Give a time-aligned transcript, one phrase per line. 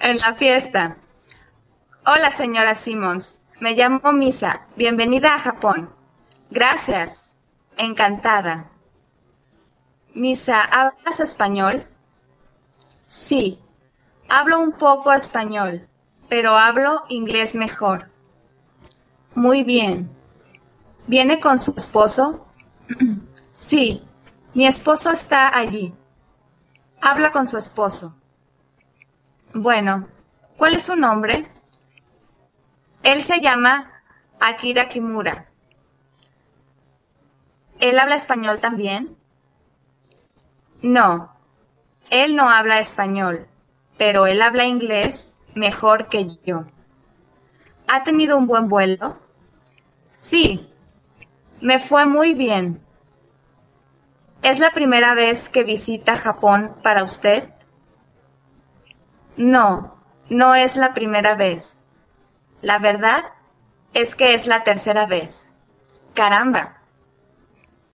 [0.00, 0.96] En la fiesta.
[2.06, 3.42] Hola, señora Simmons.
[3.60, 4.66] Me llamo Misa.
[4.74, 5.90] Bienvenida a Japón.
[6.50, 7.36] Gracias.
[7.76, 8.70] Encantada.
[10.14, 11.86] Misa, ¿hablas español?
[13.06, 13.60] Sí.
[14.30, 15.86] Hablo un poco español,
[16.30, 18.08] pero hablo inglés mejor.
[19.34, 20.10] Muy bien.
[21.08, 22.46] ¿Viene con su esposo?
[23.52, 24.02] Sí.
[24.54, 25.92] Mi esposo está allí.
[27.02, 28.16] Habla con su esposo.
[29.62, 30.08] Bueno,
[30.56, 31.44] ¿cuál es su nombre?
[33.02, 33.92] Él se llama
[34.40, 35.50] Akira Kimura.
[37.78, 39.18] ¿Él habla español también?
[40.80, 41.36] No,
[42.08, 43.48] él no habla español,
[43.98, 46.64] pero él habla inglés mejor que yo.
[47.86, 49.20] ¿Ha tenido un buen vuelo?
[50.16, 50.70] Sí,
[51.60, 52.80] me fue muy bien.
[54.40, 57.50] ¿Es la primera vez que visita Japón para usted?
[59.40, 59.96] No,
[60.28, 61.82] no es la primera vez.
[62.60, 63.24] La verdad
[63.94, 65.48] es que es la tercera vez.
[66.12, 66.79] Caramba.